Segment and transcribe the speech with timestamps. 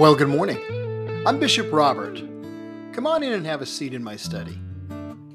[0.00, 0.58] Well, good morning.
[1.26, 2.22] I'm Bishop Robert.
[2.94, 4.58] Come on in and have a seat in my study.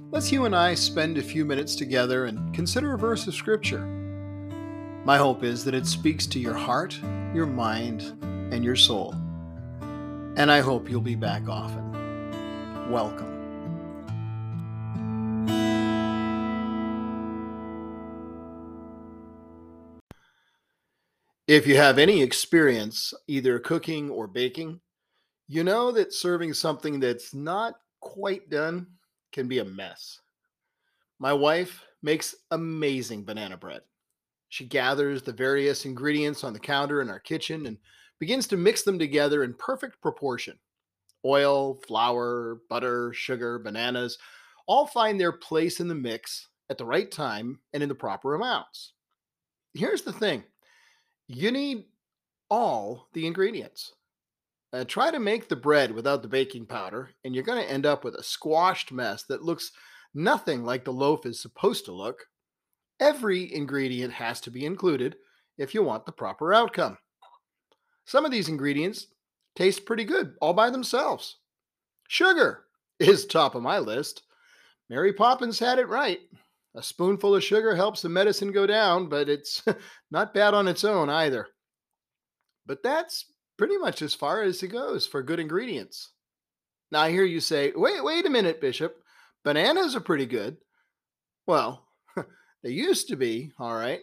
[0.10, 3.86] Let's you and I spend a few minutes together and consider a verse of Scripture.
[5.06, 7.00] My hope is that it speaks to your heart,
[7.32, 9.14] your mind, and your soul.
[10.36, 12.90] And I hope you'll be back often.
[12.90, 13.35] Welcome.
[21.48, 24.82] If you have any experience either cooking or baking,
[25.48, 28.88] you know that serving something that's not quite done
[29.32, 30.22] can be a mess.
[31.20, 33.82] My wife makes amazing banana bread.
[34.50, 37.78] She gathers the various ingredients on the counter in our kitchen and
[38.20, 40.58] begins to mix them together in perfect proportion.
[41.24, 44.18] Oil, flour, butter, sugar, bananas
[44.66, 48.34] all find their place in the mix at the right time and in the proper
[48.34, 48.94] amounts.
[49.76, 50.44] Here's the thing
[51.28, 51.86] you need
[52.50, 53.94] all the ingredients.
[54.74, 57.86] Uh, try to make the bread without the baking powder, and you're going to end
[57.86, 59.72] up with a squashed mess that looks
[60.14, 62.26] nothing like the loaf is supposed to look.
[63.00, 65.16] Every ingredient has to be included
[65.58, 66.98] if you want the proper outcome.
[68.06, 69.08] Some of these ingredients
[69.56, 71.38] taste pretty good all by themselves.
[72.08, 72.66] Sugar
[73.00, 74.24] is top of my list.
[74.90, 76.20] Mary Poppins had it right.
[76.76, 79.64] A spoonful of sugar helps the medicine go down, but it's
[80.12, 81.48] not bad on its own either.
[82.66, 83.26] But that's
[83.58, 86.12] pretty much as far as it goes for good ingredients.
[86.92, 88.98] Now I hear you say, wait, wait a minute, Bishop.
[89.44, 90.58] Bananas are pretty good.
[91.48, 91.88] Well,
[92.64, 94.02] they used to be, all right.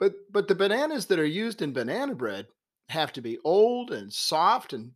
[0.00, 2.46] But but the bananas that are used in banana bread
[2.88, 4.92] have to be old and soft and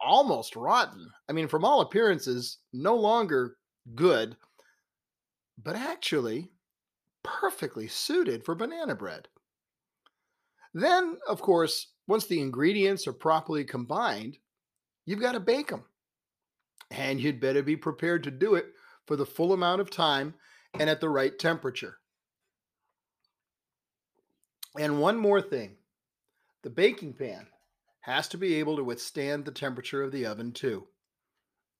[0.00, 1.10] almost rotten.
[1.28, 3.56] I mean, from all appearances, no longer
[3.94, 4.36] good
[5.62, 6.50] but actually
[7.22, 9.28] perfectly suited for banana bread.
[10.72, 14.38] Then, of course, once the ingredients are properly combined,
[15.04, 15.84] you've got to bake them.
[16.90, 18.66] And you'd better be prepared to do it
[19.06, 20.34] for the full amount of time
[20.78, 21.98] and at the right temperature.
[24.78, 25.76] And one more thing
[26.62, 27.46] the baking pan
[28.00, 30.86] has to be able to withstand the temperature of the oven, too.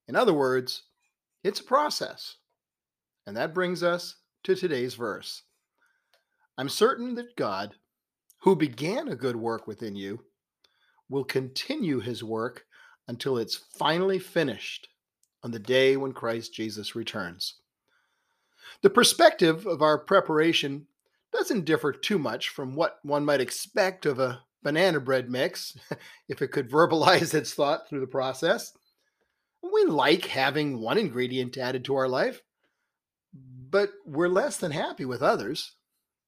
[0.06, 0.82] In other words,
[1.42, 2.36] it's a process.
[3.26, 5.42] And that brings us to today's verse.
[6.56, 7.74] I'm certain that God,
[8.42, 10.24] who began a good work within you,
[11.08, 12.64] will continue his work
[13.08, 14.88] until it's finally finished
[15.42, 17.56] on the day when Christ Jesus returns.
[18.82, 20.86] The perspective of our preparation
[21.32, 25.76] doesn't differ too much from what one might expect of a banana bread mix
[26.28, 28.72] if it could verbalize its thought through the process.
[29.62, 32.42] We like having one ingredient added to our life
[33.32, 35.72] but we're less than happy with others.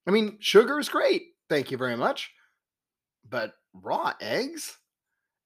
[0.06, 1.22] I mean, sugar is great.
[1.48, 2.30] Thank you very much.
[3.28, 4.78] But raw eggs?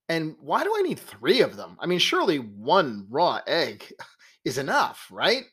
[0.09, 1.77] And why do I need three of them?
[1.81, 3.93] I mean, surely one raw egg
[4.45, 5.45] is enough, right?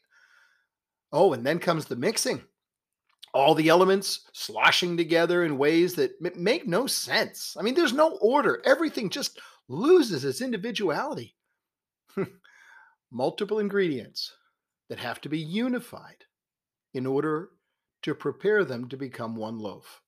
[1.12, 2.41] Oh, and then comes the mixing.
[3.34, 7.56] All the elements sloshing together in ways that make no sense.
[7.58, 8.62] I mean, there's no order.
[8.64, 11.35] Everything just loses its individuality.
[13.12, 14.31] Multiple ingredients
[14.94, 16.26] that have to be unified
[16.94, 17.50] in order
[18.04, 20.04] to prepare them to become one loaf.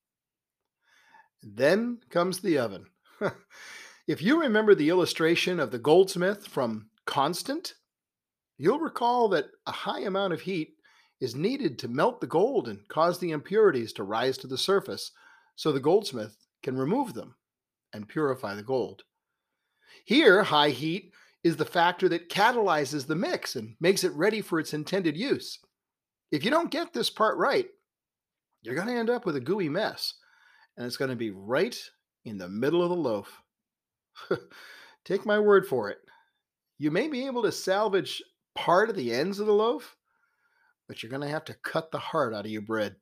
[1.41, 2.85] Then comes the oven.
[4.07, 7.74] if you remember the illustration of the goldsmith from Constant,
[8.59, 10.75] you'll recall that a high amount of heat
[11.19, 15.13] is needed to melt the gold and cause the impurities to rise to the surface
[15.56, 17.34] so the goldsmith can remove them
[17.91, 19.01] and purify the gold.
[20.06, 21.12] Here, high heat
[21.45, 25.59] is the factor that catalyzes the mix and makes it ready for its intended use.
[26.31, 27.67] If you don't get this part right,
[28.63, 30.16] you're going to end up with a gooey mess,
[30.75, 31.79] and it's going to be right
[32.25, 33.44] in the middle of the loaf.
[35.06, 36.00] Take my word for it.
[36.79, 38.23] You may be able to salvage
[38.56, 39.95] part of the ends of the loaf,
[40.88, 42.95] but you're going to have to cut the heart out of your bread.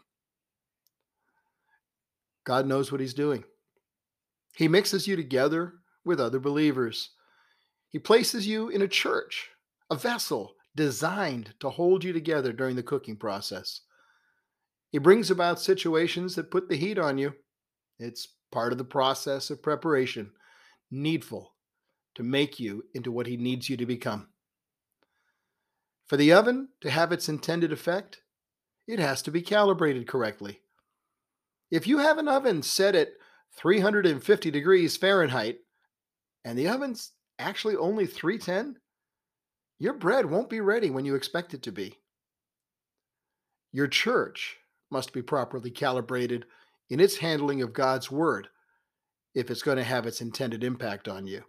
[2.44, 3.46] God knows what He's doing.
[4.54, 7.12] He mixes you together with other believers.
[7.94, 9.52] He places you in a church,
[9.92, 13.82] a vessel designed to hold you together during the cooking process.
[14.90, 17.36] He brings about situations that put the heat on you.
[18.00, 20.32] It's part of the process of preparation,
[20.90, 21.54] needful
[22.16, 24.28] to make you into what he needs you to become.
[26.08, 28.22] For the oven to have its intended effect,
[28.88, 30.62] it has to be calibrated correctly.
[31.70, 33.10] If you have an oven set at
[33.56, 35.60] 350 degrees Fahrenheit
[36.44, 37.12] and the oven's
[37.44, 38.78] actually only 310,
[39.80, 41.98] your bread won't be ready when you expect it to be.
[43.72, 44.58] Your church
[44.90, 46.46] must be properly calibrated
[46.90, 48.48] in its handling of God's word
[49.36, 51.44] if it's going to have its intended impact on you.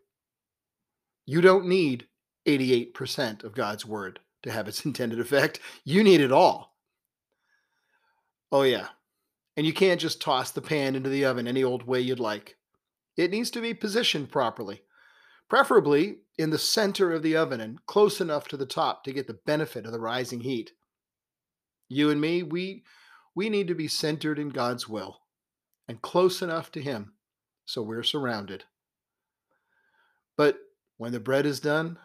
[1.27, 2.07] You don't need
[2.47, 5.61] 88% of God's word to have its intended effect.
[5.85, 6.75] You need it all.
[8.51, 8.89] Oh, yeah.
[9.57, 12.57] And you can't just toss the pan into the oven any old way you'd like.
[13.17, 14.83] It needs to be positioned properly,
[15.49, 19.27] preferably in the center of the oven and close enough to the top to get
[19.27, 20.73] the benefit of the rising heat.
[21.89, 22.85] You and me, we
[23.35, 25.21] we need to be centered in God's will
[25.89, 27.15] and close enough to him
[27.65, 28.65] so we're surrounded.
[30.37, 30.59] But
[30.97, 31.99] when the bread is done,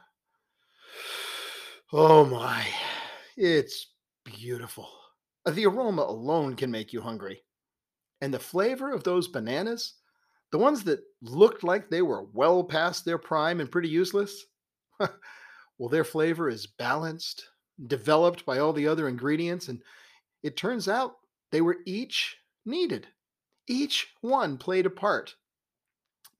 [1.93, 2.65] oh my,
[3.37, 3.87] it's
[4.23, 4.89] beautiful.
[5.49, 7.43] The aroma alone can make you hungry.
[8.21, 9.95] And the flavor of those bananas,
[10.51, 14.45] the ones that looked like they were well past their prime and pretty useless,
[14.99, 17.45] well, their flavor is balanced,
[17.87, 19.81] developed by all the other ingredients, and
[20.43, 21.15] it turns out
[21.51, 23.07] they were each needed.
[23.67, 25.35] Each one played a part,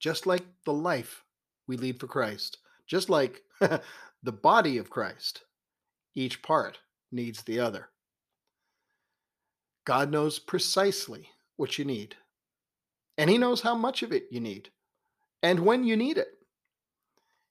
[0.00, 1.24] just like the life
[1.68, 5.42] we lead for Christ, just like the body of Christ.
[6.14, 6.80] Each part
[7.12, 7.88] needs the other.
[9.84, 12.16] God knows precisely what you need,
[13.20, 14.70] and He knows how much of it you need
[15.42, 16.28] and when you need it.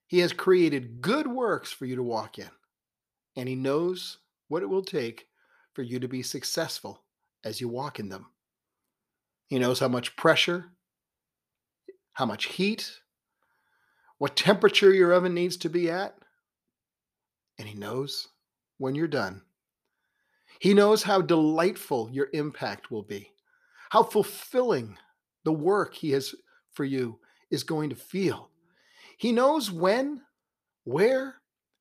[0.07, 2.49] He has created good works for you to walk in,
[3.35, 4.17] and He knows
[4.47, 5.27] what it will take
[5.73, 7.03] for you to be successful
[7.45, 8.25] as you walk in them.
[9.45, 10.71] He knows how much pressure,
[12.13, 12.91] how much heat,
[14.17, 16.17] what temperature your oven needs to be at,
[17.59, 18.27] and He knows
[18.79, 19.43] when you're done.
[20.59, 23.33] He knows how delightful your impact will be,
[23.91, 24.97] how fulfilling
[25.43, 26.33] the work He has
[26.73, 27.19] for you
[27.49, 28.49] is going to feel.
[29.17, 30.21] He knows when,
[30.83, 31.35] where,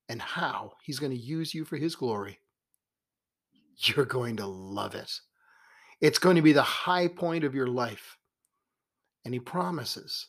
[0.09, 2.39] and how He's going to use you for His glory.
[3.77, 5.13] You're going to love it.
[6.01, 8.17] It's going to be the high point of your life.
[9.25, 10.27] And He promises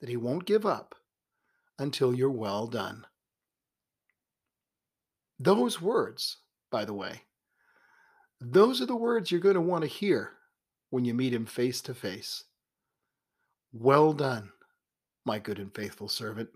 [0.00, 0.94] that He won't give up
[1.78, 3.06] until you're well done.
[5.38, 6.38] Those words,
[6.70, 7.22] by the way,
[8.40, 10.32] those are the words you're going to want to hear
[10.90, 12.44] when you meet him face to face.
[13.76, 14.52] Well done,
[15.24, 16.50] my good and faithful servant.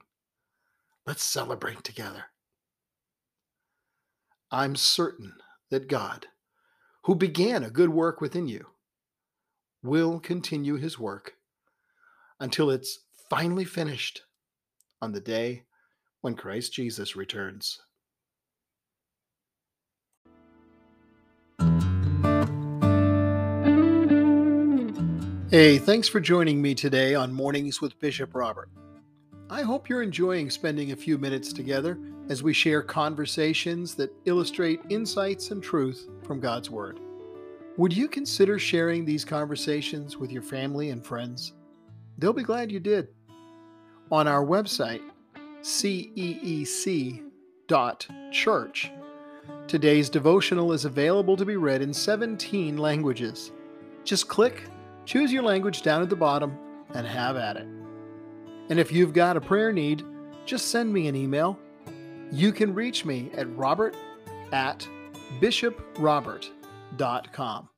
[1.05, 2.27] Let's celebrate together.
[4.53, 5.33] I'm certain
[5.69, 6.27] that God,
[7.07, 8.67] who began a good work within you,
[9.83, 11.33] will continue his work
[12.39, 14.23] until it's finally finished
[15.03, 15.65] on the day
[16.21, 17.81] when Christ Jesus returns.
[25.51, 28.69] Hey, thanks for joining me today on Mornings with Bishop Robert.
[29.49, 31.99] I hope you're enjoying spending a few minutes together
[32.29, 37.01] as we share conversations that illustrate insights and truth from God's Word.
[37.79, 41.55] Would you consider sharing these conversations with your family and friends?
[42.19, 43.09] They'll be glad you did.
[44.13, 45.01] On our website,
[45.63, 46.13] ceec.church,
[49.67, 53.51] today's devotional is available to be read in 17 languages.
[54.05, 54.65] Just click
[55.09, 56.59] Choose your language down at the bottom
[56.93, 57.67] and have at it.
[58.69, 60.05] And if you've got a prayer need,
[60.45, 61.59] just send me an email.
[62.31, 63.97] You can reach me at robert
[64.53, 64.87] at
[65.41, 67.69] bishoprobert.com.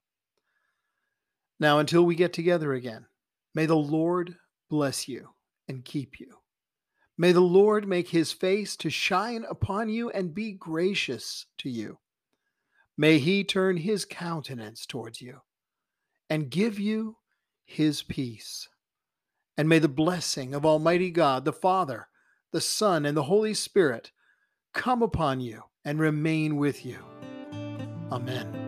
[1.60, 3.06] Now, until we get together again,
[3.54, 4.34] may the Lord
[4.68, 5.28] bless you
[5.68, 6.34] and keep you.
[7.16, 12.00] May the Lord make his face to shine upon you and be gracious to you.
[12.98, 15.42] May he turn his countenance towards you
[16.28, 17.18] and give you
[17.70, 18.68] his peace.
[19.56, 22.08] And may the blessing of Almighty God, the Father,
[22.52, 24.10] the Son, and the Holy Spirit
[24.74, 26.98] come upon you and remain with you.
[28.10, 28.59] Amen.